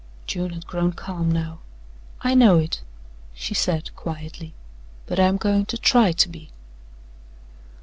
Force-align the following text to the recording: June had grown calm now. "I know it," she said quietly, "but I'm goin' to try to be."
June 0.25 0.49
had 0.49 0.65
grown 0.65 0.93
calm 0.93 1.31
now. 1.31 1.59
"I 2.21 2.33
know 2.33 2.57
it," 2.57 2.81
she 3.35 3.53
said 3.53 3.95
quietly, 3.95 4.55
"but 5.05 5.19
I'm 5.19 5.37
goin' 5.37 5.67
to 5.67 5.77
try 5.77 6.11
to 6.11 6.27
be." 6.27 6.49